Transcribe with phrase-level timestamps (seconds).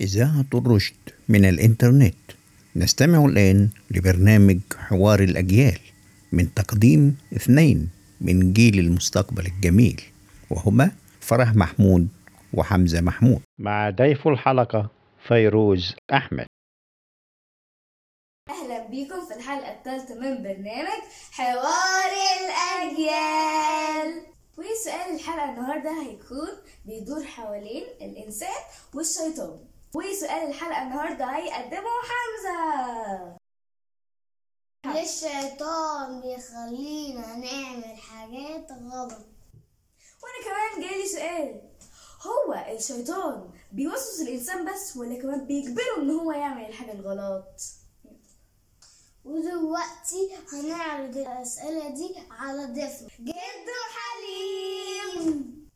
[0.00, 0.94] إذاعة الرشد
[1.28, 2.14] من الإنترنت.
[2.76, 5.78] نستمع الآن لبرنامج حوار الأجيال
[6.32, 10.02] من تقديم اثنين من جيل المستقبل الجميل
[10.50, 12.08] وهما فرح محمود
[12.54, 13.40] وحمزة محمود.
[13.58, 14.90] مع ضيف الحلقة
[15.28, 16.46] فيروز أحمد.
[18.50, 24.22] أهلا بيكم في الحلقة الثالثة من برنامج حوار الأجيال.
[24.58, 26.48] وسؤال الحلقة النهاردة هيكون
[26.86, 28.62] بيدور حوالين الإنسان
[28.94, 29.58] والشيطان.
[29.94, 33.38] وسؤال الحلقة النهاردة هيقدمه حمزة.
[35.02, 39.12] الشيطان بيخلينا نعمل حاجات غلط.
[40.22, 41.70] وأنا كمان جالي سؤال.
[42.26, 47.60] هو الشيطان بيوسوس الإنسان بس ولا كمان بيجبره إن هو يعمل الحاجة الغلط؟
[49.24, 53.08] ودلوقتي هنعرض الأسئلة دي على ضيفنا.
[53.20, 55.68] جدو حليم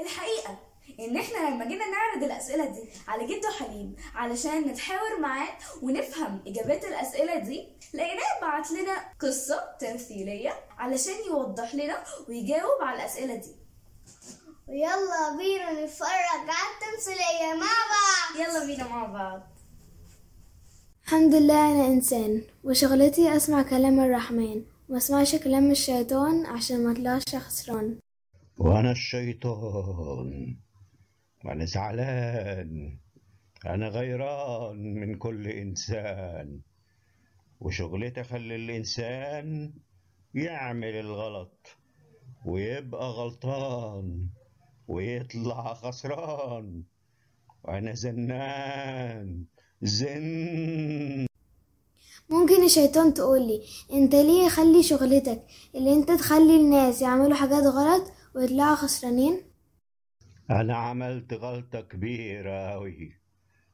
[0.00, 0.69] الحقيقة
[1.00, 5.48] إن إحنا لما جينا نعرض الأسئلة دي على جدو حليم علشان نتحاور معاه
[5.82, 13.34] ونفهم إجابات الأسئلة دي لقيناه بعت لنا قصة تمثيلية علشان يوضح لنا ويجاوب على الأسئلة
[13.34, 13.56] دي.
[14.68, 18.48] ويلا بينا نتفرج على التمثيلية مع بعض.
[18.48, 19.42] يلا بينا مع بعض.
[21.04, 27.36] الحمد لله أنا إنسان وشغلتي أسمع كلام الرحمن وما أسمعش كلام الشيطان عشان ما أطلعش
[27.36, 27.98] خسران.
[28.58, 30.56] وأنا الشيطان.
[31.44, 32.98] وأنا زعلان
[33.66, 36.60] أنا غيران من كل إنسان.
[37.60, 39.72] وشغلتي أخلي الإنسان
[40.34, 41.76] يعمل الغلط
[42.46, 44.26] ويبقى غلطان
[44.88, 46.82] ويطلع خسران.
[47.64, 49.44] وأنا زنان.
[49.82, 51.26] زن.
[52.30, 55.42] ممكن الشيطان تقولي أنت ليه خلي شغلتك
[55.74, 59.49] اللي أنت تخلي الناس يعملوا حاجات غلط ويطلعوا خسرانين؟
[60.50, 63.12] أنا عملت غلطة كبيرة أوي؟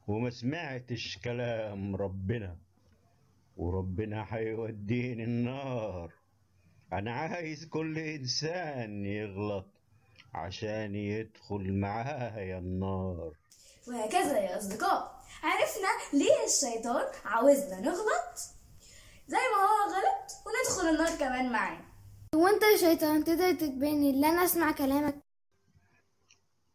[0.07, 2.57] وما سمعتش كلام ربنا.
[3.57, 6.13] وربنا هيوديني النار.
[6.93, 9.65] أنا عايز كل إنسان يغلط
[10.33, 13.33] عشان يدخل معايا النار.
[13.87, 15.21] وهكذا يا أصدقاء.
[15.43, 18.37] عرفنا ليه الشيطان عاوزنا نغلط؟
[19.27, 21.79] زي ما هو غلط وندخل النار كمان معاه.
[22.35, 25.26] هو انت يا شيطان تقدر تجبرني إن أنا أسمع كلامك؟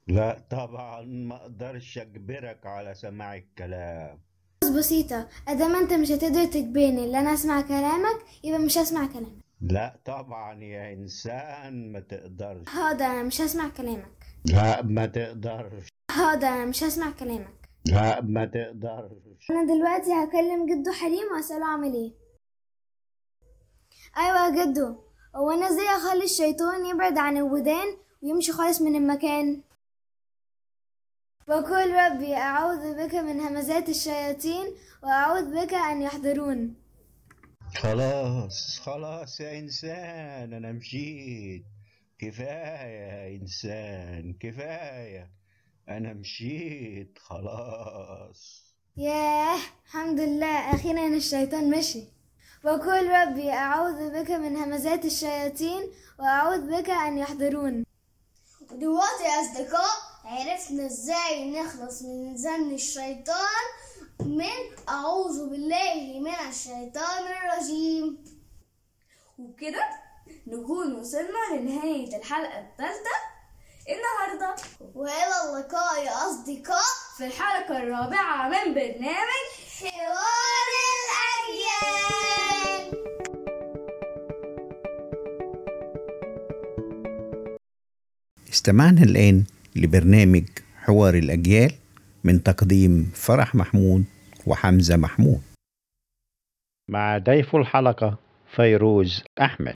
[0.07, 4.19] لا طبعا ما أقدرش أجبرك على سماع الكلام.
[4.63, 5.29] بس بسيطة.
[5.49, 9.43] ادام أنت مش هتقدر تجبرني ان أنا أسمع كلامك يبقى مش هسمع كلامك.
[9.61, 12.69] لا طبعا يا إنسان ما تقدرش.
[12.69, 14.27] هقدر أنا مش هسمع كلامك.
[14.45, 15.89] لا ما تقدرش.
[16.11, 17.69] هقدر أنا مش هسمع كلامك.
[17.87, 19.51] لا ما تقدرش.
[19.51, 22.13] أنا دلوقتي هكلم جدو حليم وأسأله أعمل إيه.
[24.17, 24.97] أيوه يا جدو.
[25.37, 29.63] هو أنا إزاي أخلي الشيطان يبعد عن الودان ويمشي خالص من المكان؟
[31.49, 34.67] وقل ربي أعوذ بك من همزات الشياطين
[35.03, 36.75] وأعوذ بك أن يحضرون.
[37.77, 41.65] خلاص خلاص يا إنسان أنا مشيت.
[42.19, 45.31] كفاية يا إنسان كفاية
[45.89, 47.19] أنا مشيت.
[47.19, 48.63] خلاص.
[48.97, 50.75] ياه الحمد لله.
[50.75, 52.05] أخيرا الشيطان مشي.
[52.65, 55.83] وقل ربي أعوذ بك من همزات الشياطين
[56.19, 57.85] وأعوذ بك أن يحضرون.
[58.71, 63.65] ودلوقتي يا أصدقاء عرفنا إزاي نخلص من زن الشيطان
[64.21, 68.25] من أعوذ بالله من الشيطان الرجيم.
[69.39, 69.89] وبكده
[70.47, 73.17] نكون وصلنا لنهاية الحلقة الثالثة.
[73.89, 74.63] النهاردة
[74.95, 76.85] وإلى اللقاء يا أصدقاء.
[77.17, 79.47] في الحلقة الرابعة من برنامج
[79.81, 80.73] حوار
[81.03, 81.83] الأجيال.
[88.53, 89.45] استمعنا الآن
[89.77, 90.45] لبرنامج
[90.77, 91.73] حوار الأجيال
[92.25, 94.05] من تقديم فرح محمود
[94.47, 95.43] وحمزة محمود.
[96.89, 98.19] مع ضيف الحلقة
[98.57, 99.75] فيروز أحمد.